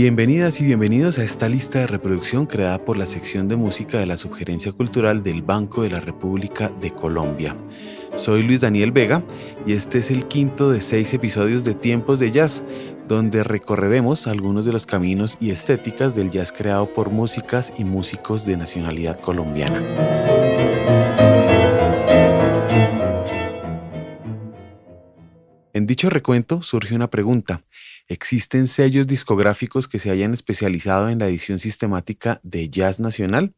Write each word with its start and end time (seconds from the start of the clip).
Bienvenidas 0.00 0.60
y 0.60 0.64
bienvenidos 0.64 1.18
a 1.18 1.24
esta 1.24 1.48
lista 1.48 1.80
de 1.80 1.88
reproducción 1.88 2.46
creada 2.46 2.84
por 2.84 2.96
la 2.96 3.04
sección 3.04 3.48
de 3.48 3.56
música 3.56 3.98
de 3.98 4.06
la 4.06 4.16
Subgerencia 4.16 4.70
Cultural 4.70 5.24
del 5.24 5.42
Banco 5.42 5.82
de 5.82 5.90
la 5.90 5.98
República 5.98 6.68
de 6.80 6.92
Colombia. 6.92 7.56
Soy 8.14 8.44
Luis 8.44 8.60
Daniel 8.60 8.92
Vega 8.92 9.24
y 9.66 9.72
este 9.72 9.98
es 9.98 10.12
el 10.12 10.28
quinto 10.28 10.70
de 10.70 10.82
seis 10.82 11.12
episodios 11.14 11.64
de 11.64 11.74
Tiempos 11.74 12.20
de 12.20 12.30
Jazz, 12.30 12.62
donde 13.08 13.42
recorreremos 13.42 14.28
algunos 14.28 14.64
de 14.64 14.70
los 14.70 14.86
caminos 14.86 15.36
y 15.40 15.50
estéticas 15.50 16.14
del 16.14 16.30
jazz 16.30 16.52
creado 16.52 16.94
por 16.94 17.10
músicas 17.10 17.72
y 17.76 17.82
músicos 17.82 18.46
de 18.46 18.56
nacionalidad 18.56 19.18
colombiana. 19.18 19.82
Dicho 25.88 26.08
recuento 26.08 26.62
surge 26.62 26.94
una 26.94 27.10
pregunta. 27.10 27.64
¿Existen 28.06 28.68
sellos 28.68 29.08
discográficos 29.08 29.88
que 29.88 29.98
se 29.98 30.10
hayan 30.10 30.32
especializado 30.32 31.08
en 31.08 31.18
la 31.18 31.26
edición 31.26 31.58
sistemática 31.58 32.40
de 32.44 32.70
jazz 32.70 33.00
nacional? 33.00 33.54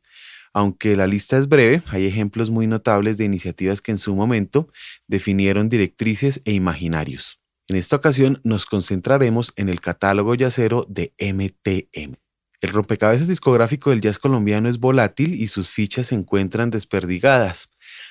Aunque 0.53 0.97
la 0.97 1.07
lista 1.07 1.37
es 1.37 1.49
breve, 1.49 1.83
hay 1.87 2.07
ejemplos 2.07 2.51
muy 2.51 2.67
notables 2.67 3.19
de 3.19 3.25
iniciativas 3.25 3.81
que 3.81 3.93
en 3.93 3.99
su 3.99 4.17
momento 4.17 4.69
definieron 5.07 5.69
directrices 5.69 6.41
e 6.45 6.53
imaginarios. 6.53 7.41
En 7.69 7.77
esta 7.77 7.97
ocasión 7.97 8.41
nos 8.43 8.67
concentraremos 8.67 9.53
en 9.57 9.69
el 9.69 9.81
catálogo 9.81 10.35
yacero 10.35 10.87
de 10.89 11.13
MTM. 11.21 12.17
El 12.61 12.71
rompecabezas 12.71 13.27
discográfico 13.27 13.89
del 13.89 14.03
jazz 14.03 14.19
colombiano 14.19 14.69
es 14.69 14.79
volátil 14.79 15.35
y 15.35 15.49
sus 15.49 15.71
fichas 15.71 16.09
se 16.09 16.15
encuentran 16.15 16.71
desperdigadas. 16.71 17.71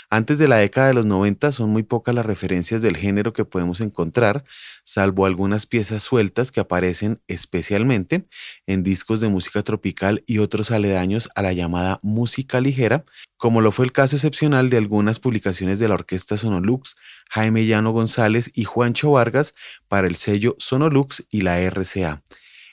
Antes 0.10 0.40
de 0.40 0.48
la 0.48 0.56
década 0.56 0.88
de 0.88 0.96
los 0.96 1.06
90 1.06 1.52
son 1.52 1.70
muy 1.70 1.84
pocas 1.84 2.16
las 2.16 2.26
referencias 2.26 2.82
del 2.82 2.98
género 2.98 3.32
que 3.32 3.46
podemos 3.46 3.80
encontrar, 3.80 4.44
salvo 4.84 5.28
algunas 5.28 5.68
piezas 5.68 6.02
sueltas 6.02 6.50
que 6.52 6.60
aparecen 6.60 7.22
especialmente 7.28 8.28
en 8.66 8.82
discos 8.82 9.22
de 9.22 9.28
música 9.28 9.62
tropical 9.62 10.24
y 10.26 10.40
otros 10.40 10.72
aledaños 10.72 11.30
a 11.36 11.44
la 11.44 11.54
llamada 11.54 12.00
música 12.02 12.60
ligera, 12.60 13.06
como 13.38 13.62
lo 13.62 13.72
fue 13.72 13.86
el 13.86 13.92
caso 13.92 14.16
excepcional 14.16 14.72
de 14.72 14.78
algunas 14.78 15.20
publicaciones 15.20 15.78
de 15.78 15.90
la 15.90 15.94
orquesta 15.94 16.38
Sonolux, 16.38 16.96
Jaime 17.30 17.68
Llano 17.68 17.92
González 17.92 18.50
y 18.56 18.64
Juancho 18.64 19.12
Vargas 19.12 19.54
para 19.88 20.08
el 20.08 20.16
sello 20.16 20.56
Sonolux 20.58 21.24
y 21.30 21.42
la 21.42 21.60
RCA. 21.62 22.24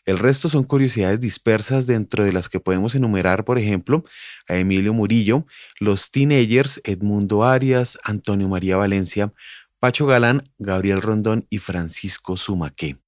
El 0.06 0.18
resto 0.18 0.48
son 0.48 0.62
curiosidades 0.62 1.18
dispersas 1.18 1.88
dentro 1.88 2.24
de 2.24 2.32
las 2.32 2.48
que 2.48 2.60
podemos 2.60 2.94
enumerar, 2.94 3.44
por 3.44 3.58
ejemplo, 3.58 4.04
a 4.48 4.56
Emilio 4.56 4.94
Murillo, 4.94 5.46
los 5.80 6.12
Teenagers, 6.12 6.80
Edmundo 6.84 7.42
Arias, 7.42 7.98
Antonio 8.04 8.48
María 8.48 8.76
Valencia, 8.76 9.32
Pacho 9.80 10.06
Galán, 10.06 10.48
Gabriel 10.58 11.02
Rondón 11.02 11.46
y 11.50 11.58
Francisco 11.58 12.36
Sumaque. 12.36 12.98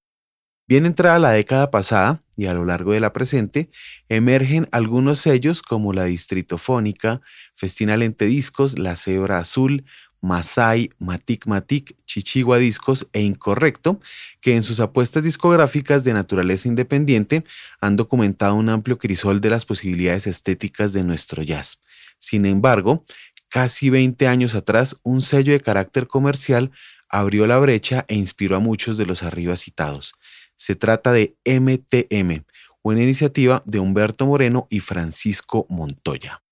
Bien 0.67 0.85
entrada 0.87 1.19
la 1.21 1.31
década 1.31 1.71
pasada 1.71 2.23
y 2.37 2.47
a 2.47 2.55
lo 2.55 2.65
largo 2.65 2.93
de 2.93 3.01
la 3.01 3.13
presente, 3.13 3.71
emergen 4.09 4.69
algunos 4.71 5.21
sellos 5.21 5.63
como 5.63 5.93
la 5.93 6.05
Distritofónica, 6.05 7.21
Festina 7.55 7.97
Lente 7.97 8.27
Discos, 8.27 8.79
La 8.79 8.95
Cebra 8.95 9.39
Azul, 9.39 9.85
Masai, 10.21 10.91
Matic 10.99 11.47
Matic, 11.47 11.97
Chichigua 12.05 12.59
Discos 12.59 13.09
e 13.13 13.23
Incorrecto, 13.23 14.01
que 14.41 14.57
en 14.57 14.63
sus 14.63 14.81
apuestas 14.81 15.25
discográficas 15.25 16.05
de 16.05 16.13
naturaleza 16.13 16.69
independiente 16.69 17.45
han 17.81 17.97
documentado 17.97 18.55
un 18.55 18.69
amplio 18.69 18.99
crisol 18.99 19.41
de 19.41 19.51
las 19.51 19.65
posibilidades 19.65 20.27
estéticas 20.27 20.93
de 20.93 21.05
nuestro 21.05 21.43
jazz. 21.43 21.81
Sin 22.19 22.47
embargo, 22.47 23.05
casi 23.49 23.91
20 23.91 24.27
años 24.27 24.55
atrás, 24.55 24.97
un 25.03 25.23
sello 25.23 25.53
de 25.53 25.61
carácter 25.61 26.07
comercial 26.07 26.71
abrió 27.09 27.47
la 27.47 27.59
brecha 27.59 28.05
e 28.09 28.15
inspiró 28.15 28.57
a 28.57 28.61
muchos 28.61 28.99
de 28.99 29.07
los 29.07 29.23
arriba 29.23 29.57
citados. 29.57 30.15
Se 30.57 30.75
trata 30.75 31.13
de 31.13 31.37
MTM, 31.45 32.45
una 32.83 33.03
iniciativa 33.03 33.63
de 33.65 33.79
Humberto 33.79 34.27
Moreno 34.27 34.67
y 34.71 34.81
Francisco 34.81 35.67
Montoya. 35.69 36.43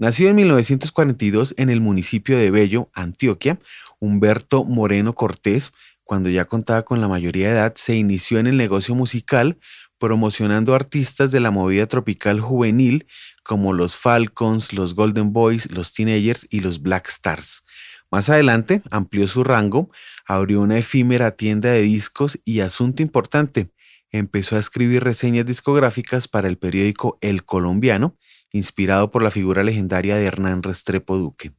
Nacido 0.00 0.30
en 0.30 0.36
1942 0.36 1.54
en 1.58 1.68
el 1.68 1.82
municipio 1.82 2.38
de 2.38 2.50
Bello, 2.50 2.88
Antioquia, 2.94 3.58
Humberto 3.98 4.64
Moreno 4.64 5.14
Cortés, 5.14 5.72
cuando 6.04 6.30
ya 6.30 6.46
contaba 6.46 6.86
con 6.86 7.02
la 7.02 7.08
mayoría 7.08 7.48
de 7.48 7.54
edad, 7.56 7.74
se 7.76 7.96
inició 7.96 8.38
en 8.38 8.46
el 8.46 8.56
negocio 8.56 8.94
musical 8.94 9.58
promocionando 9.98 10.74
artistas 10.74 11.30
de 11.32 11.40
la 11.40 11.50
movida 11.50 11.84
tropical 11.84 12.40
juvenil 12.40 13.06
como 13.42 13.74
los 13.74 13.94
Falcons, 13.94 14.72
los 14.72 14.94
Golden 14.94 15.34
Boys, 15.34 15.70
los 15.70 15.92
Teenagers 15.92 16.46
y 16.48 16.60
los 16.60 16.80
Black 16.80 17.06
Stars. 17.10 17.62
Más 18.10 18.30
adelante 18.30 18.80
amplió 18.90 19.28
su 19.28 19.44
rango, 19.44 19.90
abrió 20.24 20.62
una 20.62 20.78
efímera 20.78 21.32
tienda 21.32 21.72
de 21.72 21.82
discos 21.82 22.40
y, 22.46 22.60
asunto 22.60 23.02
importante, 23.02 23.70
empezó 24.10 24.56
a 24.56 24.60
escribir 24.60 25.04
reseñas 25.04 25.44
discográficas 25.44 26.26
para 26.26 26.48
el 26.48 26.56
periódico 26.56 27.18
El 27.20 27.44
Colombiano 27.44 28.16
inspirado 28.52 29.10
por 29.10 29.22
la 29.22 29.30
figura 29.30 29.62
legendaria 29.62 30.16
de 30.16 30.24
Hernán 30.24 30.62
Restrepo 30.62 31.16
Duque. 31.18 31.52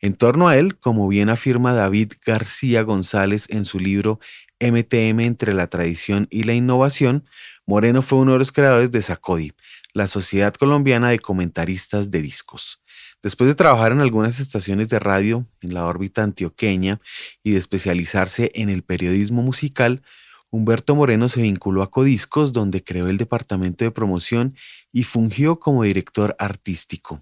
En 0.00 0.14
torno 0.14 0.48
a 0.48 0.56
él, 0.58 0.78
como 0.78 1.08
bien 1.08 1.30
afirma 1.30 1.72
David 1.72 2.12
García 2.24 2.82
González 2.82 3.46
en 3.48 3.64
su 3.64 3.78
libro 3.78 4.20
MTM 4.60 5.20
entre 5.20 5.54
la 5.54 5.66
tradición 5.68 6.26
y 6.30 6.44
la 6.44 6.54
innovación, 6.54 7.24
Moreno 7.66 8.02
fue 8.02 8.18
uno 8.18 8.34
de 8.34 8.38
los 8.38 8.52
creadores 8.52 8.90
de 8.90 9.02
SACODI, 9.02 9.52
la 9.92 10.06
Sociedad 10.06 10.54
Colombiana 10.54 11.10
de 11.10 11.18
Comentaristas 11.18 12.10
de 12.10 12.22
Discos. 12.22 12.82
Después 13.22 13.48
de 13.48 13.54
trabajar 13.54 13.92
en 13.92 14.00
algunas 14.00 14.38
estaciones 14.38 14.88
de 14.88 14.98
radio 14.98 15.46
en 15.62 15.74
la 15.74 15.86
órbita 15.86 16.22
antioqueña 16.22 17.00
y 17.42 17.52
de 17.52 17.58
especializarse 17.58 18.52
en 18.54 18.68
el 18.68 18.82
periodismo 18.82 19.42
musical, 19.42 20.02
Humberto 20.50 20.94
Moreno 20.94 21.28
se 21.28 21.42
vinculó 21.42 21.82
a 21.82 21.90
Codiscos, 21.90 22.52
donde 22.52 22.82
creó 22.82 23.08
el 23.08 23.18
departamento 23.18 23.84
de 23.84 23.90
promoción 23.90 24.56
y 24.92 25.02
fungió 25.02 25.58
como 25.58 25.82
director 25.82 26.36
artístico. 26.38 27.20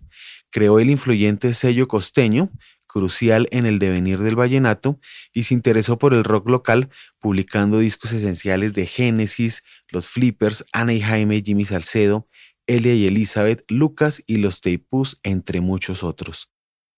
Creó 0.51 0.79
el 0.79 0.91
influyente 0.91 1.55
sello 1.55 1.89
costeño, 1.89 2.51
crucial 2.87 3.49
en 3.51 3.67
el 3.67 3.81
devenir 3.81 4.21
del 4.21 4.37
vallenato, 4.37 5.01
y 5.33 5.45
se 5.45 5.55
interesó 5.55 5.99
por 5.99 6.15
el 6.15 6.23
rock 6.23 6.49
local, 6.49 6.91
publicando 7.19 7.81
discos 7.81 8.13
esenciales 8.13 8.73
de 8.73 8.87
Génesis, 8.87 9.65
Los 9.91 10.07
Flippers, 10.07 10.65
Ana 10.73 10.93
y 10.93 11.01
Jaime, 11.01 11.43
Jimmy 11.43 11.65
Salcedo, 11.65 12.29
Elia 12.67 12.95
y 12.95 13.07
Elizabeth, 13.07 13.65
Lucas 13.69 14.23
y 14.27 14.37
los 14.37 14.61
Teipus, 14.61 15.19
entre 15.23 15.61
muchos 15.61 16.05
otros. 16.05 16.51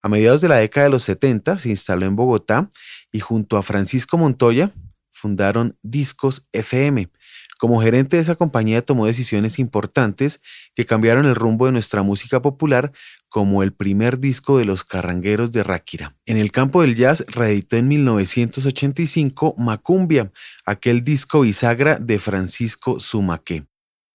A 0.02 0.08
mediados 0.08 0.40
de 0.40 0.48
la 0.48 0.56
década 0.56 0.84
de 0.84 0.90
los 0.90 1.04
70 1.04 1.58
se 1.58 1.70
instaló 1.70 2.06
en 2.06 2.14
Bogotá 2.14 2.70
y 3.10 3.20
junto 3.20 3.56
a 3.56 3.62
Francisco 3.62 4.18
Montoya, 4.18 4.72
fundaron 5.16 5.76
Discos 5.82 6.46
FM. 6.52 7.10
Como 7.58 7.80
gerente 7.80 8.16
de 8.16 8.22
esa 8.22 8.34
compañía 8.34 8.82
tomó 8.82 9.06
decisiones 9.06 9.58
importantes 9.58 10.42
que 10.74 10.84
cambiaron 10.84 11.24
el 11.24 11.34
rumbo 11.34 11.66
de 11.66 11.72
nuestra 11.72 12.02
música 12.02 12.42
popular, 12.42 12.92
como 13.28 13.62
el 13.62 13.72
primer 13.72 14.18
disco 14.18 14.58
de 14.58 14.66
los 14.66 14.84
Carrangueros 14.84 15.52
de 15.52 15.62
Ráquira. 15.62 16.14
En 16.26 16.36
el 16.36 16.52
campo 16.52 16.82
del 16.82 16.96
jazz 16.96 17.24
reeditó 17.28 17.76
en 17.76 17.88
1985 17.88 19.54
Macumbia, 19.58 20.32
aquel 20.66 21.02
disco 21.02 21.40
bisagra 21.40 21.96
de 21.98 22.18
Francisco 22.18 23.00
Zumaque. 23.00 23.64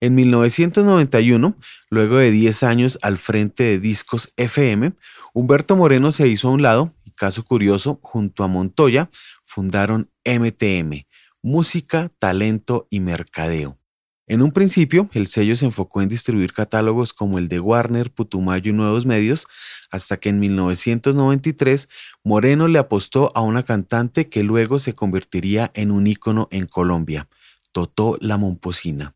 En 0.01 0.15
1991, 0.15 1.55
luego 1.89 2.17
de 2.17 2.31
10 2.31 2.63
años 2.63 2.99
al 3.01 3.17
frente 3.17 3.63
de 3.63 3.79
Discos 3.79 4.33
FM, 4.37 4.93
Humberto 5.33 5.75
Moreno 5.75 6.11
se 6.11 6.27
hizo 6.27 6.47
a 6.47 6.51
un 6.51 6.63
lado, 6.63 6.93
caso 7.15 7.43
curioso, 7.43 7.99
junto 8.01 8.43
a 8.43 8.47
Montoya, 8.47 9.11
fundaron 9.51 10.09
MTM, 10.23 11.05
Música, 11.41 12.09
Talento 12.19 12.87
y 12.89 13.01
Mercadeo. 13.01 13.77
En 14.25 14.41
un 14.41 14.53
principio, 14.53 15.09
el 15.11 15.27
sello 15.27 15.57
se 15.57 15.65
enfocó 15.65 16.01
en 16.01 16.07
distribuir 16.07 16.53
catálogos 16.53 17.11
como 17.11 17.37
el 17.37 17.49
de 17.49 17.59
Warner, 17.59 18.13
Putumayo 18.13 18.71
y 18.71 18.73
Nuevos 18.73 19.05
Medios, 19.05 19.45
hasta 19.91 20.15
que 20.17 20.29
en 20.29 20.39
1993 20.39 21.89
Moreno 22.23 22.69
le 22.69 22.79
apostó 22.79 23.33
a 23.35 23.41
una 23.41 23.63
cantante 23.63 24.29
que 24.29 24.43
luego 24.43 24.79
se 24.79 24.93
convertiría 24.93 25.69
en 25.73 25.91
un 25.91 26.07
ícono 26.07 26.47
en 26.51 26.65
Colombia, 26.65 27.27
Totó 27.73 28.17
La 28.21 28.37
Momposina. 28.37 29.15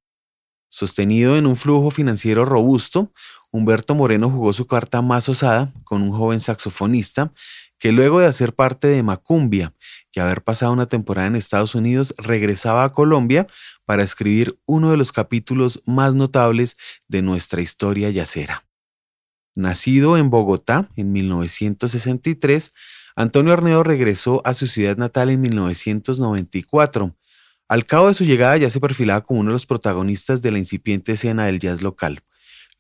Sostenido 0.68 1.38
en 1.38 1.46
un 1.46 1.56
flujo 1.56 1.92
financiero 1.92 2.44
robusto, 2.44 3.14
Humberto 3.52 3.96
Moreno 3.96 4.30
jugó 4.30 4.52
su 4.52 4.68
carta 4.68 5.02
más 5.02 5.30
osada 5.30 5.72
con 5.86 6.02
un 6.02 6.12
joven 6.12 6.42
saxofonista 6.42 7.32
que 7.80 7.92
luego 7.92 8.20
de 8.20 8.28
hacer 8.28 8.54
parte 8.54 8.88
de 8.88 9.04
Macumbia 9.04 9.74
y 10.14 10.20
haber 10.20 10.44
pasado 10.44 10.72
una 10.72 10.88
temporada 10.88 11.28
en 11.28 11.36
Estados 11.36 11.76
Unidos, 11.76 12.14
regresaba 12.18 12.84
a 12.84 12.94
Colombia 12.94 13.48
para 13.86 14.04
escribir 14.04 14.58
uno 14.66 14.92
de 14.92 14.98
los 14.98 15.12
capítulos 15.12 15.82
más 15.86 16.14
notables 16.14 16.78
de 17.08 17.22
nuestra 17.22 17.62
historia 17.62 18.10
yacera. 18.10 18.66
Nacido 19.56 20.18
en 20.18 20.30
Bogotá 20.30 20.90
en 20.96 21.12
1963, 21.14 22.74
Antonio 23.16 23.54
Arneo 23.54 23.84
regresó 23.84 24.42
a 24.46 24.54
su 24.54 24.68
ciudad 24.68 24.98
natal 24.98 25.30
en 25.30 25.40
1994. 25.42 27.16
Al 27.70 27.86
cabo 27.86 28.10
de 28.10 28.14
su 28.14 28.26
llegada 28.26 28.58
ya 28.58 28.70
se 28.70 28.82
perfilaba 28.82 29.22
como 29.22 29.40
uno 29.40 29.52
de 29.52 29.54
los 29.54 29.66
protagonistas 29.66 30.42
de 30.42 30.52
la 30.52 30.60
incipiente 30.60 31.14
escena 31.14 31.46
del 31.46 31.60
jazz 31.60 31.82
local. 31.82 32.20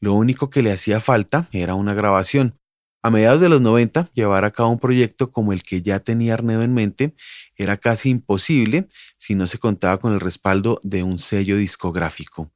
Lo 0.01 0.13
único 0.13 0.50
que 0.50 0.62
le 0.62 0.74
hacía 0.74 1.00
falta 1.00 1.48
era 1.51 1.75
una 1.75 1.94
grabación. 1.94 2.59
A 3.06 3.12
mediados 3.12 3.40
de 3.40 3.50
los 3.50 3.62
90, 3.62 4.10
llevar 4.16 4.46
a 4.46 4.52
cabo 4.52 4.72
un 4.72 4.80
proyecto 4.80 5.31
como 5.31 5.54
el 5.54 5.62
que 5.62 5.84
ya 5.84 6.00
tenía 6.00 6.34
Arnedo 6.34 6.63
en 6.63 6.74
mente 6.74 7.13
era 7.56 7.78
casi 7.78 8.10
imposible 8.10 8.88
si 9.19 9.36
no 9.36 9.46
se 9.46 9.60
contaba 9.60 10.00
con 10.00 10.13
el 10.13 10.19
respaldo 10.19 10.80
de 10.81 11.04
un 11.04 11.19
sello 11.19 11.56
discográfico. 11.56 12.52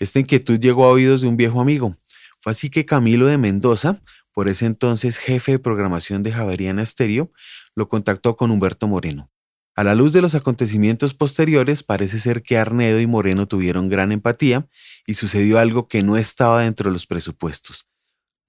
Esta 0.00 0.18
inquietud 0.18 0.58
llegó 0.58 0.86
a 0.86 0.88
oídos 0.88 1.20
de 1.20 1.28
un 1.28 1.36
viejo 1.36 1.60
amigo. 1.60 1.96
Fue 2.40 2.50
así 2.50 2.68
que 2.68 2.84
Camilo 2.84 3.26
de 3.26 3.38
Mendoza, 3.38 4.02
por 4.32 4.48
ese 4.48 4.66
entonces 4.66 5.18
jefe 5.18 5.52
de 5.52 5.58
programación 5.60 6.24
de 6.24 6.32
Javeriana 6.32 6.84
Stereo, 6.84 7.30
lo 7.76 7.88
contactó 7.88 8.34
con 8.36 8.50
Humberto 8.50 8.88
Moreno. 8.88 9.30
A 9.76 9.84
la 9.84 9.94
luz 9.94 10.12
de 10.12 10.20
los 10.20 10.34
acontecimientos 10.34 11.14
posteriores, 11.14 11.84
parece 11.84 12.18
ser 12.18 12.42
que 12.42 12.58
Arnedo 12.58 12.98
y 12.98 13.06
Moreno 13.06 13.46
tuvieron 13.46 13.88
gran 13.88 14.10
empatía 14.10 14.66
y 15.06 15.14
sucedió 15.14 15.60
algo 15.60 15.86
que 15.86 16.02
no 16.02 16.16
estaba 16.16 16.62
dentro 16.62 16.90
de 16.90 16.94
los 16.94 17.06
presupuestos. 17.06 17.91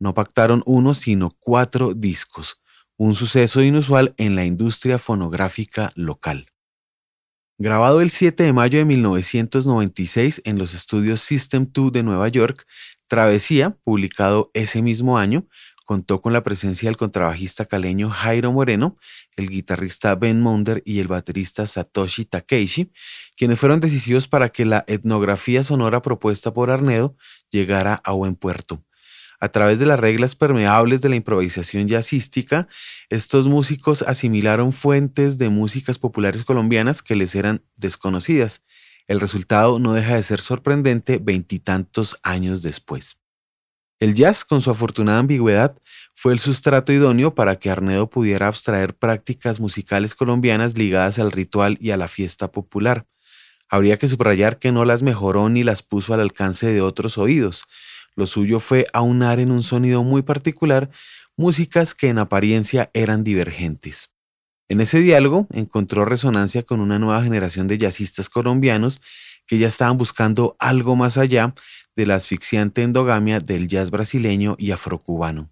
No 0.04 0.14
pactaron 0.14 0.64
uno, 0.66 0.94
sino 0.96 1.32
cuatro 1.40 1.94
discos, 1.94 2.60
un 2.98 3.16
suceso 3.16 3.64
inusual 3.64 4.14
en 4.18 4.36
la 4.36 4.44
industria 4.44 5.00
fonográfica 5.00 5.94
local. 5.96 6.48
Grabado 7.58 8.02
el 8.02 8.10
7 8.10 8.44
de 8.44 8.52
mayo 8.52 8.80
de 8.80 8.84
1996 8.84 10.42
en 10.44 10.58
los 10.58 10.74
estudios 10.74 11.22
System 11.22 11.68
2 11.72 11.94
de 11.94 12.04
Nueva 12.04 12.28
York, 12.28 12.66
Travesía, 13.08 13.78
publicado 13.86 14.52
ese 14.54 14.82
mismo 14.82 15.18
año, 15.18 15.48
contó 15.86 16.22
con 16.22 16.34
la 16.34 16.44
presencia 16.44 16.90
del 16.90 16.98
contrabajista 16.98 17.64
caleño 17.64 18.10
Jairo 18.10 18.52
Moreno, 18.52 18.98
el 19.38 19.48
guitarrista 19.48 20.16
Ben 20.16 20.42
Monder 20.42 20.84
y 20.86 21.00
el 21.00 21.08
baterista 21.08 21.66
Satoshi 21.66 22.26
Takeishi, 22.26 22.92
quienes 23.38 23.58
fueron 23.58 23.80
decisivos 23.80 24.28
para 24.28 24.50
que 24.50 24.66
la 24.66 24.84
etnografía 24.86 25.64
sonora 25.64 26.02
propuesta 26.02 26.54
por 26.54 26.72
Arnedo 26.72 27.16
llegara 27.52 28.02
a 28.04 28.12
buen 28.12 28.36
puerto. 28.36 28.84
A 29.44 29.50
través 29.50 29.78
de 29.78 29.86
las 29.86 30.00
reglas 30.00 30.36
permeables 30.36 31.02
de 31.02 31.10
la 31.10 31.18
improvisación 31.18 31.90
jazzística, 31.90 32.70
estos 33.10 33.46
músicos 33.46 34.02
asimilaron 34.02 34.72
fuentes 34.72 35.38
de 35.38 35.50
músicas 35.50 36.00
populares 36.00 36.46
colombianas 36.46 37.02
que 37.02 37.18
les 37.18 37.36
eran 37.36 37.62
desconocidas. 37.76 38.64
El 39.06 39.20
resultado 39.20 39.80
no 39.80 39.92
deja 39.92 40.16
de 40.16 40.24
ser 40.24 40.40
sorprendente 40.40 41.20
veintitantos 41.22 42.16
años 42.24 42.62
después. 42.62 43.18
El 44.00 44.14
jazz, 44.14 44.46
con 44.46 44.62
su 44.62 44.72
afortunada 44.72 45.20
ambigüedad, 45.20 45.78
fue 46.16 46.32
el 46.32 46.40
sustrato 46.40 46.94
idóneo 46.94 47.36
para 47.36 47.58
que 47.58 47.70
Arnedo 47.70 48.10
pudiera 48.10 48.48
abstraer 48.48 48.96
prácticas 48.96 49.60
musicales 49.60 50.16
colombianas 50.16 50.78
ligadas 50.78 51.20
al 51.20 51.34
ritual 51.34 51.78
y 51.82 51.92
a 51.92 51.98
la 51.98 52.08
fiesta 52.08 52.50
popular. 52.50 53.08
Habría 53.68 53.98
que 53.98 54.08
subrayar 54.08 54.58
que 54.58 54.72
no 54.72 54.86
las 54.86 55.02
mejoró 55.02 55.50
ni 55.50 55.64
las 55.64 55.84
puso 55.84 56.14
al 56.14 56.22
alcance 56.22 56.72
de 56.72 56.80
otros 56.80 57.18
oídos. 57.18 57.66
Lo 58.16 58.28
suyo 58.28 58.60
fue 58.60 58.88
aunar 58.94 59.40
en 59.40 59.52
un 59.52 59.64
sonido 59.64 60.04
muy 60.04 60.22
particular 60.22 60.90
músicas 61.36 61.96
que 61.96 62.10
en 62.10 62.20
apariencia 62.20 62.92
eran 62.94 63.24
divergentes. 63.24 64.12
En 64.70 64.82
ese 64.82 65.00
diálogo 65.00 65.48
encontró 65.52 66.06
resonancia 66.06 66.64
con 66.64 66.80
una 66.80 67.00
nueva 67.00 67.24
generación 67.24 67.68
de 67.68 67.78
jazzistas 67.78 68.30
colombianos 68.30 69.02
que 69.46 69.58
ya 69.58 69.68
estaban 69.68 69.98
buscando 69.98 70.56
algo 70.60 70.96
más 70.96 71.18
allá 71.18 71.54
de 71.96 72.06
la 72.06 72.16
asfixiante 72.16 72.82
endogamia 72.82 73.40
del 73.40 73.68
jazz 73.68 73.92
brasileño 73.92 74.56
y 74.58 74.72
afrocubano. 74.72 75.52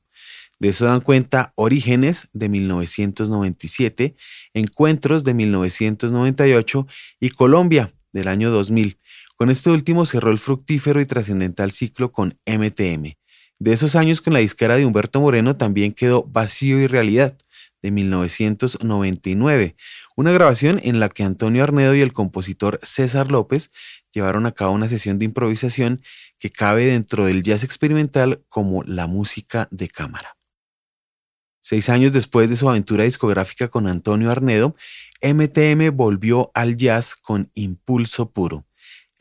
De 0.60 0.70
eso 0.70 0.86
dan 0.86 1.02
cuenta 1.02 1.54
Orígenes 1.56 2.30
de 2.34 2.48
1997, 2.48 4.16
Encuentros 4.54 5.24
de 5.24 5.34
1998 5.34 6.88
y 7.20 7.30
Colombia 7.32 7.94
del 8.14 8.28
año 8.28 8.52
2000, 8.52 8.98
con 9.36 9.50
este 9.50 9.70
último 9.70 10.06
cerró 10.06 10.32
el 10.32 10.40
fructífero 10.40 11.02
y 11.02 11.06
trascendental 11.06 11.72
ciclo 11.72 12.12
con 12.12 12.38
MTM. 12.46 13.14
De 13.60 13.74
esos 13.74 13.96
años 13.96 14.22
con 14.22 14.34
la 14.34 14.40
disquera 14.40 14.76
de 14.76 14.86
Humberto 14.86 15.22
Moreno 15.22 15.56
también 15.56 15.94
quedó 15.94 16.24
Vacío 16.24 16.80
y 16.80 16.88
Realidad, 16.88 17.38
de 17.82 17.92
1999, 17.92 19.76
una 20.16 20.32
grabación 20.32 20.80
en 20.84 21.00
la 21.00 21.10
que 21.10 21.24
Antonio 21.24 21.64
Arnedo 21.64 21.96
y 21.96 22.02
el 22.02 22.14
compositor 22.14 22.80
César 22.84 23.32
López 23.32 23.72
llevaron 24.14 24.46
a 24.46 24.52
cabo 24.52 24.74
una 24.74 24.88
sesión 24.88 25.18
de 25.18 25.26
improvisación 25.26 26.02
que 26.40 26.52
cabe 26.52 26.86
dentro 26.86 27.26
del 27.26 27.44
jazz 27.44 27.64
experimental 27.64 28.44
como 28.50 28.84
la 28.84 29.08
música 29.08 29.68
de 29.72 29.88
cámara. 29.88 30.38
Seis 31.62 31.90
años 31.90 32.12
después 32.12 32.50
de 32.50 32.58
su 32.58 32.70
aventura 32.70 33.04
discográfica 33.06 33.70
con 33.70 33.88
Antonio 33.88 34.30
Arnedo, 34.32 34.76
MTM 35.22 35.96
volvió 35.96 36.52
al 36.54 36.76
jazz 36.76 37.16
con 37.16 37.50
Impulso 37.54 38.32
Puro 38.32 38.66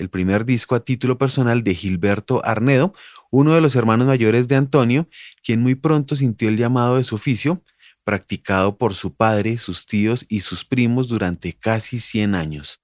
el 0.00 0.10
primer 0.10 0.44
disco 0.44 0.74
a 0.74 0.80
título 0.80 1.18
personal 1.18 1.62
de 1.62 1.74
Gilberto 1.74 2.44
Arnedo, 2.44 2.94
uno 3.30 3.54
de 3.54 3.60
los 3.60 3.76
hermanos 3.76 4.06
mayores 4.06 4.48
de 4.48 4.56
Antonio, 4.56 5.08
quien 5.44 5.60
muy 5.60 5.74
pronto 5.74 6.16
sintió 6.16 6.48
el 6.48 6.56
llamado 6.56 6.96
de 6.96 7.04
su 7.04 7.14
oficio, 7.14 7.62
practicado 8.02 8.76
por 8.78 8.94
su 8.94 9.14
padre, 9.14 9.58
sus 9.58 9.86
tíos 9.86 10.24
y 10.28 10.40
sus 10.40 10.64
primos 10.64 11.08
durante 11.08 11.52
casi 11.52 12.00
100 12.00 12.34
años. 12.34 12.80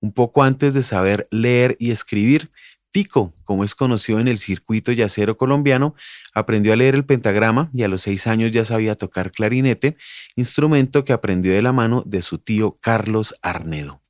Un 0.00 0.12
poco 0.12 0.42
antes 0.42 0.72
de 0.74 0.82
saber 0.82 1.28
leer 1.30 1.76
y 1.78 1.90
escribir, 1.90 2.50
Tico, 2.92 3.32
como 3.44 3.64
es 3.64 3.74
conocido 3.74 4.20
en 4.20 4.28
el 4.28 4.38
circuito 4.38 4.92
yacero 4.92 5.38
colombiano, 5.38 5.94
aprendió 6.34 6.74
a 6.74 6.76
leer 6.76 6.94
el 6.94 7.06
pentagrama 7.06 7.70
y 7.72 7.82
a 7.82 7.88
los 7.88 8.02
seis 8.02 8.26
años 8.26 8.52
ya 8.52 8.66
sabía 8.66 8.94
tocar 8.94 9.32
clarinete, 9.32 9.96
instrumento 10.36 11.02
que 11.02 11.14
aprendió 11.14 11.54
de 11.54 11.62
la 11.62 11.72
mano 11.72 12.02
de 12.06 12.20
su 12.20 12.38
tío 12.38 12.78
Carlos 12.80 13.34
Arnedo. 13.40 14.02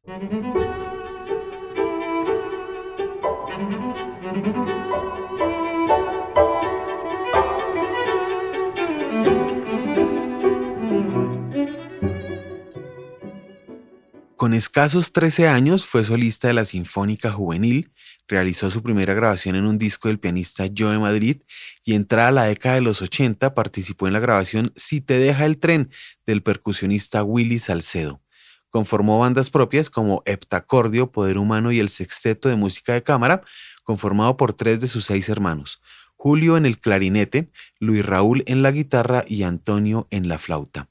Con 14.52 14.58
escasos 14.58 15.14
13 15.14 15.48
años 15.48 15.86
fue 15.86 16.04
solista 16.04 16.48
de 16.48 16.52
la 16.52 16.66
Sinfónica 16.66 17.32
Juvenil, 17.32 17.90
realizó 18.28 18.70
su 18.70 18.82
primera 18.82 19.14
grabación 19.14 19.56
en 19.56 19.64
un 19.64 19.78
disco 19.78 20.08
del 20.08 20.18
pianista 20.18 20.66
Joe 20.76 20.98
Madrid 20.98 21.40
y 21.86 21.94
entrada 21.94 22.30
la 22.32 22.44
década 22.44 22.74
de 22.74 22.82
los 22.82 23.00
80 23.00 23.54
participó 23.54 24.08
en 24.08 24.12
la 24.12 24.20
grabación 24.20 24.70
Si 24.76 25.00
te 25.00 25.16
deja 25.16 25.46
el 25.46 25.56
tren 25.56 25.88
del 26.26 26.42
percusionista 26.42 27.22
Willy 27.22 27.60
Salcedo. 27.60 28.20
Conformó 28.68 29.18
bandas 29.18 29.48
propias 29.48 29.88
como 29.88 30.22
Heptacordio, 30.26 31.10
Poder 31.12 31.38
Humano 31.38 31.72
y 31.72 31.80
el 31.80 31.88
Sexteto 31.88 32.50
de 32.50 32.56
Música 32.56 32.92
de 32.92 33.02
Cámara, 33.02 33.40
conformado 33.84 34.36
por 34.36 34.52
tres 34.52 34.82
de 34.82 34.88
sus 34.88 35.06
seis 35.06 35.30
hermanos, 35.30 35.80
Julio 36.14 36.58
en 36.58 36.66
el 36.66 36.78
clarinete, 36.78 37.50
Luis 37.80 38.04
Raúl 38.04 38.42
en 38.44 38.60
la 38.60 38.70
guitarra 38.70 39.24
y 39.26 39.44
Antonio 39.44 40.08
en 40.10 40.28
la 40.28 40.36
flauta. 40.36 40.90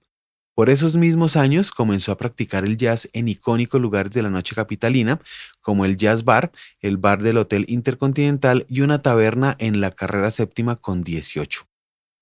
Por 0.53 0.69
esos 0.69 0.95
mismos 0.95 1.37
años 1.37 1.71
comenzó 1.71 2.11
a 2.11 2.17
practicar 2.17 2.65
el 2.65 2.75
jazz 2.75 3.09
en 3.13 3.29
icónicos 3.29 3.79
lugares 3.79 4.11
de 4.11 4.21
la 4.21 4.29
noche 4.29 4.53
capitalina, 4.53 5.21
como 5.61 5.85
el 5.85 5.95
Jazz 5.95 6.25
Bar, 6.25 6.51
el 6.81 6.97
bar 6.97 7.23
del 7.23 7.37
Hotel 7.37 7.65
Intercontinental 7.69 8.65
y 8.67 8.81
una 8.81 9.01
taberna 9.01 9.55
en 9.59 9.79
la 9.79 9.91
carrera 9.91 10.29
séptima 10.29 10.75
con 10.75 11.03
18. 11.03 11.67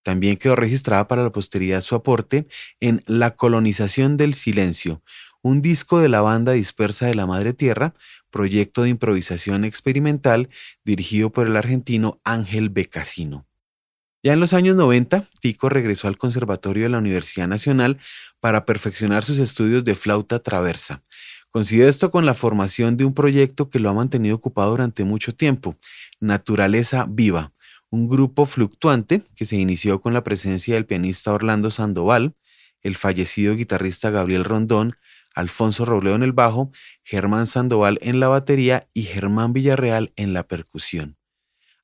También 0.04 0.38
quedó 0.38 0.56
registrada 0.56 1.08
para 1.08 1.24
la 1.24 1.32
posteridad 1.32 1.82
su 1.82 1.96
aporte 1.96 2.48
en 2.80 3.04
La 3.08 3.36
colonización 3.36 4.16
del 4.16 4.36
silencio, 4.36 5.02
un 5.42 5.62
disco 5.64 6.00
de 6.00 6.10
la 6.10 6.22
banda 6.22 6.52
dispersa 6.52 7.08
de 7.08 7.16
la 7.16 7.26
Madre 7.26 7.54
Tierra, 7.54 7.96
proyecto 8.30 8.84
de 8.84 8.90
improvisación 8.90 9.66
experimental 9.66 10.50
dirigido 10.86 11.32
por 11.32 11.48
el 11.48 11.58
argentino 11.58 12.22
Ángel 12.24 12.70
Becasino. 12.70 13.49
Ya 14.22 14.34
en 14.34 14.42
los 14.42 14.52
años 14.52 14.76
90, 14.76 15.24
Tico 15.40 15.70
regresó 15.70 16.10
al 16.10 16.18
Conservatorio 16.18 16.84
de 16.84 16.90
la 16.90 16.98
Universidad 16.98 17.48
Nacional 17.48 18.00
para 18.42 18.66
perfeccionar 18.66 19.24
sus 19.24 19.38
estudios 19.38 19.86
de 19.86 19.96
flauta 19.96 20.40
traversa. 20.40 21.04
Consiguió 21.52 21.88
esto 21.88 22.12
con 22.12 22.26
la 22.26 22.34
formación 22.34 22.98
de 22.98 23.06
un 23.06 23.14
proyecto 23.14 23.70
que 23.70 23.80
lo 23.80 23.90
ha 23.90 23.94
mantenido 23.94 24.36
ocupado 24.36 24.72
durante 24.72 25.06
mucho 25.06 25.34
tiempo, 25.34 25.78
Naturaleza 26.20 27.06
Viva, 27.10 27.54
un 27.90 28.10
grupo 28.10 28.46
fluctuante 28.46 29.24
que 29.38 29.46
se 29.46 29.56
inició 29.56 30.02
con 30.02 30.14
la 30.14 30.24
presencia 30.24 30.76
del 30.76 30.86
pianista 30.86 31.32
Orlando 31.32 31.72
Sandoval, 31.72 32.36
el 32.82 32.98
fallecido 32.98 33.56
guitarrista 33.56 34.10
Gabriel 34.10 34.44
Rondón, 34.44 34.96
Alfonso 35.34 35.86
Robledo 35.86 36.18
en 36.18 36.24
el 36.24 36.34
bajo, 36.34 36.72
Germán 37.04 37.48
Sandoval 37.48 38.00
en 38.02 38.20
la 38.20 38.28
batería 38.28 38.90
y 38.94 39.04
Germán 39.04 39.54
Villarreal 39.54 40.12
en 40.18 40.34
la 40.34 40.44
percusión. 40.44 41.19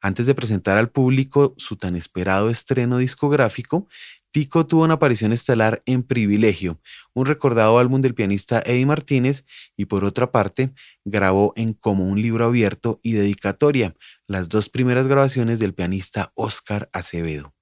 Antes 0.05 0.27
de 0.27 0.35
presentar 0.35 0.77
al 0.77 0.91
público 0.91 1.55
su 1.57 1.77
tan 1.77 1.95
esperado 1.95 2.51
estreno 2.51 2.99
discográfico, 2.99 3.87
Tico 4.29 4.67
tuvo 4.67 4.83
una 4.83 4.93
aparición 4.93 5.33
estelar 5.33 5.81
en 5.87 6.03
Privilegio, 6.03 6.79
un 7.15 7.25
recordado 7.25 7.79
álbum 7.79 8.03
del 8.03 8.13
pianista 8.13 8.61
Eddie 8.63 8.85
Martínez, 8.85 9.45
y 9.75 9.85
por 9.85 10.05
otra 10.05 10.31
parte, 10.31 10.75
grabó 11.05 11.53
en 11.55 11.73
Como 11.73 12.07
un 12.07 12.21
libro 12.21 12.45
abierto 12.45 12.99
y 13.01 13.13
Dedicatoria, 13.13 13.95
las 14.27 14.47
dos 14.47 14.69
primeras 14.69 15.07
grabaciones 15.07 15.57
del 15.57 15.73
pianista 15.73 16.31
Oscar 16.35 16.87
Acevedo. 16.93 17.55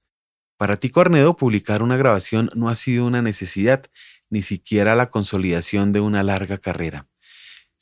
Para 0.57 0.75
Tico 0.75 1.00
Arnedo, 1.00 1.38
publicar 1.38 1.81
una 1.81 1.95
grabación 1.95 2.50
no 2.55 2.67
ha 2.67 2.75
sido 2.75 3.05
una 3.05 3.21
necesidad, 3.21 3.85
ni 4.29 4.41
siquiera 4.41 4.97
la 4.97 5.12
consolidación 5.12 5.93
de 5.93 6.01
una 6.01 6.23
larga 6.23 6.57
carrera. 6.57 7.07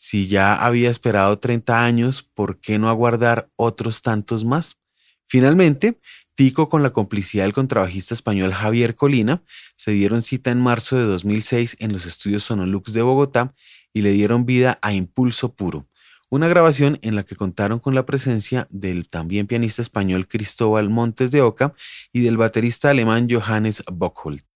Si 0.03 0.27
ya 0.27 0.55
había 0.55 0.89
esperado 0.89 1.37
30 1.37 1.85
años, 1.85 2.23
¿por 2.23 2.59
qué 2.59 2.79
no 2.79 2.89
aguardar 2.89 3.51
otros 3.55 4.01
tantos 4.01 4.43
más? 4.43 4.79
Finalmente, 5.27 5.99
Tico 6.33 6.69
con 6.69 6.81
la 6.81 6.89
complicidad 6.89 7.43
del 7.43 7.53
contrabajista 7.53 8.15
español 8.15 8.51
Javier 8.51 8.95
Colina 8.95 9.43
se 9.75 9.91
dieron 9.91 10.23
cita 10.23 10.49
en 10.49 10.59
marzo 10.59 10.97
de 10.97 11.03
2006 11.03 11.77
en 11.77 11.93
los 11.93 12.07
estudios 12.07 12.41
Sonolux 12.41 12.93
de 12.93 13.03
Bogotá 13.03 13.53
y 13.93 14.01
le 14.01 14.11
dieron 14.11 14.47
vida 14.47 14.79
a 14.81 14.91
Impulso 14.91 15.53
Puro, 15.53 15.87
una 16.31 16.47
grabación 16.47 16.97
en 17.03 17.15
la 17.15 17.21
que 17.21 17.35
contaron 17.35 17.77
con 17.77 17.93
la 17.93 18.07
presencia 18.07 18.67
del 18.71 19.07
también 19.07 19.45
pianista 19.45 19.83
español 19.83 20.27
Cristóbal 20.27 20.89
Montes 20.89 21.29
de 21.29 21.43
Oca 21.43 21.75
y 22.11 22.21
del 22.21 22.37
baterista 22.37 22.89
alemán 22.89 23.27
Johannes 23.29 23.83
Bockholt. 23.85 24.50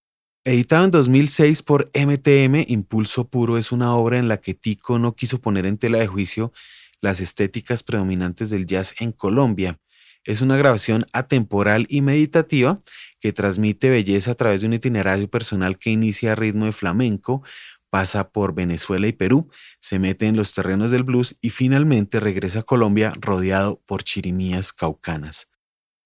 Editado 0.47 0.85
en 0.85 0.91
2006 0.91 1.63
por 1.63 1.89
MTM, 1.95 2.65
Impulso 2.67 3.27
Puro 3.27 3.57
es 3.57 3.71
una 3.71 3.95
obra 3.95 4.19
en 4.19 4.27
la 4.27 4.37
que 4.37 4.53
Tico 4.53 4.99
no 4.99 5.15
quiso 5.15 5.41
poner 5.41 5.65
en 5.65 5.79
tela 5.79 5.97
de 5.97 6.05
juicio 6.05 6.53
las 7.01 7.19
estéticas 7.19 7.81
predominantes 7.81 8.51
del 8.51 8.67
jazz 8.67 8.93
en 8.99 9.11
Colombia. 9.11 9.79
Es 10.23 10.41
una 10.41 10.55
grabación 10.55 11.07
atemporal 11.13 11.87
y 11.89 12.01
meditativa 12.01 12.79
que 13.19 13.33
transmite 13.33 13.89
belleza 13.89 14.33
a 14.33 14.35
través 14.35 14.61
de 14.61 14.67
un 14.67 14.73
itinerario 14.73 15.27
personal 15.27 15.79
que 15.79 15.89
inicia 15.89 16.33
a 16.33 16.35
ritmo 16.35 16.65
de 16.65 16.73
flamenco, 16.73 17.41
pasa 17.89 18.29
por 18.29 18.53
Venezuela 18.53 19.07
y 19.07 19.13
Perú, 19.13 19.49
se 19.79 19.97
mete 19.97 20.27
en 20.27 20.35
los 20.35 20.53
terrenos 20.53 20.91
del 20.91 21.01
blues 21.01 21.35
y 21.41 21.49
finalmente 21.49 22.19
regresa 22.19 22.59
a 22.59 22.63
Colombia 22.63 23.11
rodeado 23.19 23.81
por 23.87 24.03
chirimías 24.03 24.73
caucanas. 24.73 25.47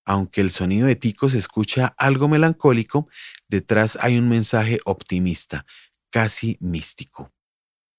Aunque 0.09 0.41
el 0.41 0.49
sonido 0.49 0.87
de 0.87 0.95
Tico 0.95 1.29
se 1.29 1.37
escucha 1.37 1.93
algo 1.95 2.27
melancólico, 2.27 3.07
detrás 3.47 3.95
hay 4.01 4.17
un 4.17 4.27
mensaje 4.27 4.79
optimista, 4.85 5.67
casi 6.09 6.57
místico. 6.59 7.31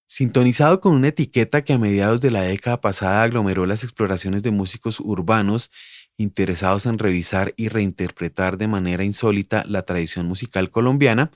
Sintonizado 0.09 0.81
con 0.81 0.93
una 0.95 1.07
etiqueta 1.07 1.63
que 1.63 1.73
a 1.73 1.79
mediados 1.79 2.21
de 2.21 2.33
la 2.33 2.43
década 2.43 2.81
pasada 2.81 3.23
aglomeró 3.23 3.65
las 3.65 3.85
exploraciones 3.85 4.43
de 4.43 4.51
músicos 4.51 4.99
urbanos 4.99 5.71
interesados 6.17 6.85
en 6.87 6.99
revisar 6.99 7.55
y 7.57 7.69
reinterpretar 7.69 8.59
de 8.59 8.67
manera 8.67 9.05
insólita 9.05 9.63
la 9.69 9.83
tradición 9.83 10.27
musical 10.27 10.69
colombiana, 10.73 11.31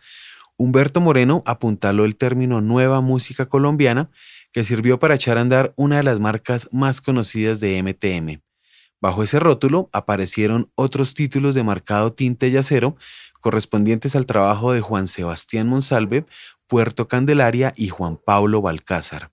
Humberto 0.57 1.01
Moreno 1.01 1.45
apuntaló 1.47 2.05
el 2.05 2.17
término 2.17 2.61
nueva 2.61 3.01
música 3.01 3.47
colombiana 3.47 4.11
que 4.51 4.65
sirvió 4.65 4.99
para 4.99 5.15
echar 5.15 5.39
a 5.39 5.43
andar 5.43 5.73
una 5.77 5.99
de 5.99 6.03
las 6.03 6.19
marcas 6.19 6.69
más 6.73 7.01
conocidas 7.01 7.61
de 7.61 7.81
MTM. 7.81 8.44
Bajo 9.05 9.23
ese 9.23 9.39
rótulo 9.39 9.91
aparecieron 9.93 10.71
otros 10.77 11.13
títulos 11.13 11.55
de 11.55 11.63
marcado 11.63 12.15
tinte 12.15 12.51
yacero 12.51 12.97
correspondientes 13.43 14.17
al 14.17 14.25
trabajo 14.25 14.73
de 14.73 14.81
Juan 14.81 15.09
Sebastián 15.09 15.69
Monsalve, 15.69 16.25
Puerto 16.69 17.07
Candelaria 17.07 17.75
y 17.77 17.89
Juan 17.89 18.17
Pablo 18.17 18.63
Balcázar. 18.63 19.31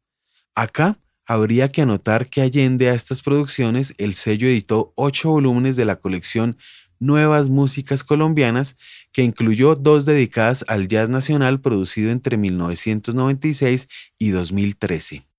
Acá 0.56 1.00
habría 1.26 1.70
que 1.70 1.84
anotar 1.84 2.28
que 2.28 2.42
allende 2.42 2.90
a 2.90 2.94
estas 2.94 3.22
producciones 3.22 3.94
el 3.98 4.14
sello 4.14 4.50
editó 4.50 4.92
ocho 4.98 5.30
volúmenes 5.30 5.78
de 5.78 5.86
la 5.86 5.96
colección 5.96 6.58
Nuevas 7.00 7.48
Músicas 7.48 8.04
Colombianas, 8.04 8.76
que 9.14 9.24
incluyó 9.24 9.76
dos 9.76 10.04
dedicadas 10.04 10.66
al 10.68 10.90
jazz 10.90 11.08
nacional 11.08 11.62
producido 11.62 12.12
entre 12.12 12.36
1996 12.36 13.88
y 14.20 14.32
2013. 14.32 15.31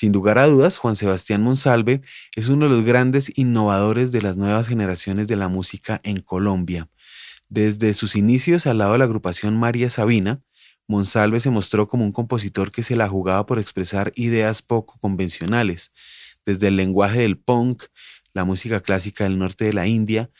Sin 0.00 0.14
lugar 0.14 0.38
a 0.38 0.46
dudas, 0.46 0.78
Juan 0.78 0.96
Sebastián 0.96 1.42
Monsalve 1.42 2.00
es 2.34 2.48
uno 2.48 2.66
de 2.66 2.74
los 2.74 2.86
grandes 2.86 3.30
innovadores 3.36 4.12
de 4.12 4.22
las 4.22 4.34
nuevas 4.34 4.66
generaciones 4.66 5.28
de 5.28 5.36
la 5.36 5.48
música 5.48 6.00
en 6.04 6.20
Colombia. 6.20 6.88
Desde 7.50 7.92
sus 7.92 8.16
inicios 8.16 8.66
al 8.66 8.78
lado 8.78 8.92
de 8.92 8.98
la 8.98 9.04
agrupación 9.04 9.58
María 9.58 9.90
Sabina, 9.90 10.40
Monsalve 10.86 11.38
se 11.38 11.50
mostró 11.50 11.86
como 11.86 12.06
un 12.06 12.12
compositor 12.12 12.72
que 12.72 12.82
se 12.82 12.96
la 12.96 13.08
jugaba 13.10 13.44
por 13.44 13.58
expresar 13.58 14.10
ideas 14.16 14.62
poco 14.62 14.98
convencionales, 15.00 15.92
desde 16.46 16.68
el 16.68 16.76
lenguaje 16.76 17.20
del 17.20 17.36
punk, 17.36 17.82
la 18.32 18.46
música 18.46 18.80
clásica 18.80 19.24
del 19.24 19.36
norte 19.36 19.66
de 19.66 19.74
la 19.74 19.86
India, 19.86 20.30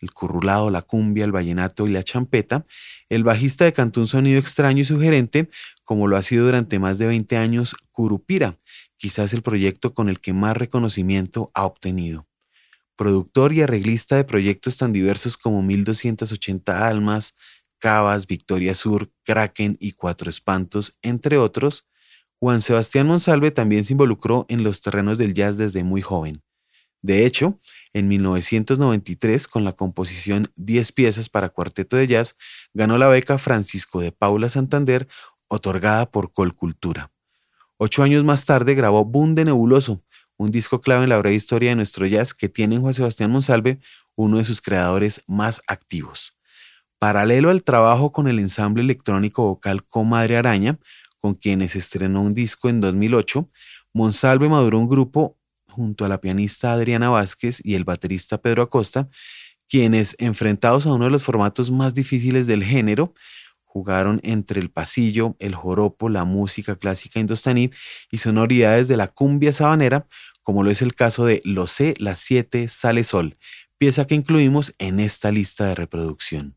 el 0.00 0.12
currulado, 0.12 0.70
la 0.70 0.82
cumbia, 0.82 1.24
el 1.24 1.32
vallenato 1.32 1.86
y 1.86 1.90
la 1.90 2.02
champeta, 2.02 2.66
el 3.08 3.24
bajista 3.24 3.64
decantó 3.64 4.00
un 4.00 4.06
sonido 4.06 4.38
extraño 4.38 4.82
y 4.82 4.84
sugerente, 4.84 5.48
como 5.84 6.06
lo 6.06 6.16
ha 6.16 6.22
sido 6.22 6.46
durante 6.46 6.78
más 6.78 6.98
de 6.98 7.06
20 7.06 7.36
años 7.36 7.74
Curupira, 7.92 8.58
quizás 8.96 9.32
el 9.32 9.42
proyecto 9.42 9.94
con 9.94 10.08
el 10.08 10.20
que 10.20 10.32
más 10.32 10.56
reconocimiento 10.56 11.50
ha 11.54 11.64
obtenido. 11.64 12.26
Productor 12.96 13.52
y 13.52 13.62
arreglista 13.62 14.16
de 14.16 14.24
proyectos 14.24 14.76
tan 14.76 14.92
diversos 14.92 15.36
como 15.36 15.62
1280 15.62 16.88
Almas, 16.88 17.34
Cavas, 17.78 18.26
Victoria 18.26 18.74
Sur, 18.74 19.10
Kraken 19.24 19.76
y 19.78 19.92
Cuatro 19.92 20.28
Espantos, 20.30 20.98
entre 21.02 21.38
otros, 21.38 21.86
Juan 22.40 22.60
Sebastián 22.60 23.06
Monsalve 23.06 23.50
también 23.50 23.84
se 23.84 23.94
involucró 23.94 24.46
en 24.48 24.62
los 24.62 24.80
terrenos 24.80 25.18
del 25.18 25.34
jazz 25.34 25.56
desde 25.56 25.82
muy 25.82 26.02
joven. 26.02 26.42
De 27.02 27.26
hecho, 27.26 27.58
en 27.92 28.08
1993, 28.08 29.46
con 29.46 29.64
la 29.64 29.72
composición 29.72 30.50
10 30.56 30.92
piezas 30.92 31.28
para 31.28 31.48
cuarteto 31.48 31.96
de 31.96 32.06
jazz, 32.06 32.36
ganó 32.74 32.98
la 32.98 33.08
beca 33.08 33.38
Francisco 33.38 34.00
de 34.00 34.12
Paula 34.12 34.48
Santander, 34.48 35.08
otorgada 35.46 36.10
por 36.10 36.32
Colcultura. 36.32 37.12
Ocho 37.76 38.02
años 38.02 38.24
más 38.24 38.44
tarde 38.44 38.74
grabó 38.74 39.04
Bunde 39.04 39.44
Nebuloso, 39.44 40.02
un 40.36 40.50
disco 40.50 40.80
clave 40.80 41.04
en 41.04 41.10
la 41.10 41.18
breve 41.18 41.36
historia 41.36 41.70
de 41.70 41.76
nuestro 41.76 42.06
jazz 42.06 42.34
que 42.34 42.48
tiene 42.48 42.76
en 42.76 42.82
Juan 42.82 42.94
Sebastián 42.94 43.30
Monsalve, 43.30 43.78
uno 44.16 44.38
de 44.38 44.44
sus 44.44 44.60
creadores 44.60 45.22
más 45.28 45.62
activos. 45.68 46.36
Paralelo 46.98 47.50
al 47.50 47.62
trabajo 47.62 48.10
con 48.10 48.26
el 48.26 48.40
ensamble 48.40 48.82
electrónico 48.82 49.44
vocal 49.44 49.84
Comadre 49.86 50.36
Araña, 50.36 50.78
con 51.18 51.34
quienes 51.34 51.76
estrenó 51.76 52.22
un 52.22 52.34
disco 52.34 52.68
en 52.68 52.80
2008, 52.80 53.48
Monsalve 53.92 54.48
maduró 54.48 54.78
un 54.78 54.88
grupo 54.88 55.37
junto 55.78 56.04
a 56.04 56.08
la 56.08 56.20
pianista 56.20 56.72
Adriana 56.72 57.08
Vázquez 57.08 57.60
y 57.62 57.74
el 57.74 57.84
baterista 57.84 58.38
Pedro 58.38 58.64
Acosta, 58.64 59.08
quienes, 59.68 60.16
enfrentados 60.18 60.86
a 60.86 60.92
uno 60.92 61.04
de 61.04 61.12
los 61.12 61.22
formatos 61.22 61.70
más 61.70 61.94
difíciles 61.94 62.48
del 62.48 62.64
género, 62.64 63.14
jugaron 63.62 64.18
entre 64.24 64.60
el 64.60 64.70
pasillo, 64.70 65.36
el 65.38 65.54
joropo, 65.54 66.08
la 66.08 66.24
música 66.24 66.74
clásica 66.74 67.20
indostaní 67.20 67.70
y 68.10 68.18
sonoridades 68.18 68.88
de 68.88 68.96
la 68.96 69.06
cumbia 69.06 69.52
sabanera, 69.52 70.08
como 70.42 70.64
lo 70.64 70.72
es 70.72 70.82
el 70.82 70.96
caso 70.96 71.24
de 71.24 71.40
Lo 71.44 71.68
sé, 71.68 71.94
las 71.98 72.18
7, 72.18 72.66
Sale 72.66 73.04
Sol, 73.04 73.36
pieza 73.76 74.04
que 74.04 74.16
incluimos 74.16 74.74
en 74.78 74.98
esta 74.98 75.30
lista 75.30 75.66
de 75.66 75.76
reproducción. 75.76 76.56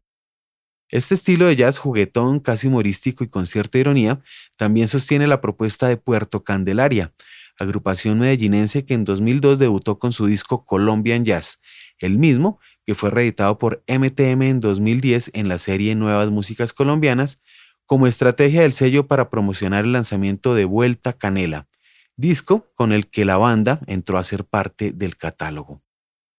Este 0.90 1.14
estilo 1.14 1.46
de 1.46 1.56
jazz 1.56 1.78
juguetón, 1.78 2.40
casi 2.40 2.68
humorístico 2.68 3.24
y 3.24 3.30
con 3.30 3.46
cierta 3.46 3.78
ironía, 3.78 4.20
también 4.58 4.88
sostiene 4.88 5.28
la 5.28 5.42
propuesta 5.42 5.88
de 5.88 5.98
Puerto 5.98 6.44
Candelaria, 6.44 7.14
agrupación 7.60 8.20
medellinense 8.20 8.86
que 8.86 8.94
en 8.94 9.06
2002 9.06 9.60
debutó 9.60 10.00
con 10.00 10.14
su 10.14 10.26
disco 10.26 10.66
Colombian 10.66 11.26
Jazz, 11.26 11.60
el 12.00 12.18
mismo 12.18 12.60
que 12.86 12.96
fue 12.96 13.10
reeditado 13.10 13.58
por 13.58 13.84
MTM 13.88 14.42
en 14.44 14.60
2010 14.60 15.32
en 15.34 15.48
la 15.48 15.58
serie 15.58 15.96
Nuevas 15.96 16.30
Músicas 16.30 16.74
Colombianas, 16.74 17.42
como 17.86 18.08
estrategia 18.08 18.62
del 18.62 18.72
sello 18.72 19.08
para 19.08 19.30
promocionar 19.30 19.86
el 19.86 19.92
lanzamiento 19.92 20.56
de 20.56 20.66
Vuelta 20.66 21.14
Canela, 21.14 21.68
disco 22.16 22.72
con 22.76 22.94
el 22.94 23.10
que 23.10 23.26
la 23.26 23.38
banda 23.38 23.82
entró 23.88 24.18
a 24.18 24.24
ser 24.24 24.46
parte 24.46 24.92
del 24.94 25.18
catálogo. 25.18 25.84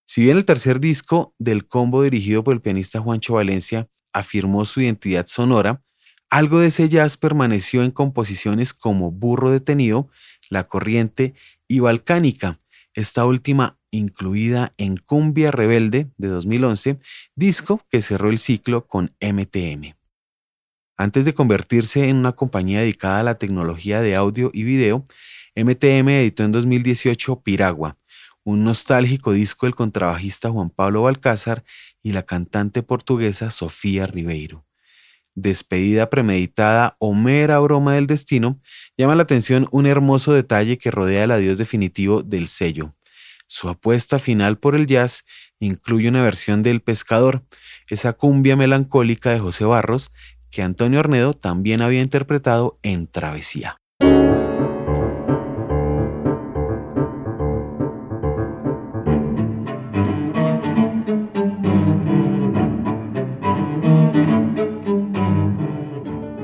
Si 0.07 0.23
bien 0.23 0.37
el 0.37 0.45
tercer 0.45 0.81
disco 0.81 1.35
del 1.39 1.69
combo 1.69 2.03
dirigido 2.03 2.43
por 2.43 2.55
el 2.55 2.61
pianista 2.61 3.01
Juancho 3.01 3.35
Valencia 3.35 3.89
afirmó 4.13 4.65
su 4.65 4.81
identidad 4.81 5.27
sonora, 5.27 5.83
algo 6.33 6.61
de 6.61 6.69
ese 6.69 6.89
jazz 6.89 7.19
permaneció 7.19 7.83
en 7.83 7.91
composiciones 7.91 8.73
como 8.73 9.13
Burro 9.13 9.51
Detenido, 9.51 10.09
La 10.49 10.65
Corriente 10.65 11.35
y 11.69 11.81
Balcánica, 11.81 12.59
esta 12.95 13.27
última 13.27 13.79
incluida 13.91 14.73
en 14.79 14.97
Cumbia 14.97 15.51
Rebelde 15.51 16.11
de 16.17 16.29
2011, 16.29 16.99
disco 17.37 17.83
que 17.91 18.01
cerró 18.01 18.31
el 18.31 18.39
ciclo 18.39 18.87
con 18.87 19.15
MTM. 19.21 19.95
Antes 20.97 21.27
de 21.27 21.35
convertirse 21.35 22.09
en 22.09 22.17
una 22.17 22.33
compañía 22.33 22.81
dedicada 22.81 23.21
a 23.21 23.25
la 23.25 23.35
tecnología 23.35 24.01
de 24.01 24.17
audio 24.17 24.51
y 24.55 24.63
video, 24.63 25.07
MTM 25.55 26.09
editó 26.09 26.45
en 26.45 26.53
2018 26.53 27.43
Piragua, 27.43 27.99
un 28.43 28.65
nostálgico 28.65 29.33
disco 29.33 29.67
del 29.67 29.75
contrabajista 29.75 30.49
Juan 30.49 30.71
Pablo 30.71 31.03
Balcázar 31.03 31.63
y 32.03 32.13
la 32.13 32.23
cantante 32.23 32.83
portuguesa 32.83 33.51
Sofía 33.51 34.07
Ribeiro. 34.07 34.65
Despedida 35.35 36.11
premeditada 36.11 36.97
o 36.99 37.15
mera 37.15 37.59
broma 37.59 37.95
del 37.95 38.07
destino, 38.07 38.61
llama 38.97 39.15
la 39.15 39.23
atención 39.23 39.67
un 39.73 39.87
hermoso 39.87 40.33
detalle 40.33 40.79
que 40.79 40.91
rodea 40.91 41.25
el 41.25 41.31
adiós 41.31 41.59
definitivo 41.59 42.23
del 42.23 42.49
sello. 42.49 42.95
Su 43.47 43.69
apuesta 43.69 44.19
final 44.19 44.59
por 44.59 44.75
el 44.75 44.87
jazz 44.87 45.25
incluye 45.59 46.09
una 46.09 46.23
versión 46.23 46.63
del 46.63 46.81
Pescador, 46.81 47.45
esa 47.89 48.15
cumbia 48.15 48.57
melancólica 48.57 49.31
de 49.31 49.41
José 49.41 49.65
Barros 49.65 50.11
que 50.51 50.63
Antonio 50.63 51.01
Ornedo 51.01 51.33
también 51.33 51.83
había 51.83 52.01
interpretado 52.01 52.79
en 52.83 53.09
Travesía. 53.09 53.82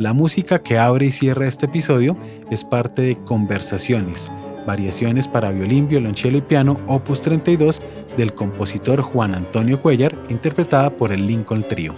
La 0.00 0.12
música 0.12 0.60
que 0.60 0.76
abre 0.76 1.06
y 1.06 1.12
cierra 1.12 1.46
este 1.46 1.66
episodio 1.66 2.16
es 2.50 2.64
parte 2.64 3.02
de 3.02 3.16
Conversaciones, 3.24 4.32
variaciones 4.66 5.28
para 5.28 5.52
violín, 5.52 5.86
violonchelo 5.86 6.38
y 6.38 6.42
piano, 6.42 6.80
opus 6.88 7.22
32 7.22 7.80
del 8.16 8.34
compositor 8.34 9.02
Juan 9.02 9.36
Antonio 9.36 9.80
Cuellar, 9.80 10.18
interpretada 10.30 10.90
por 10.90 11.12
el 11.12 11.28
Lincoln 11.28 11.62
Trio. 11.62 11.94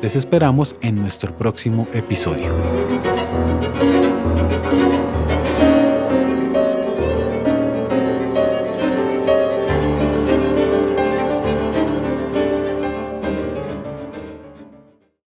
Les 0.00 0.14
esperamos 0.14 0.76
en 0.80 0.94
nuestro 0.94 1.36
próximo 1.36 1.88
episodio. 1.92 2.54